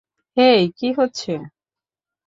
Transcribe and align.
হেই 0.37 0.61
কি 0.77 0.87
হচ্ছে? 0.97 1.33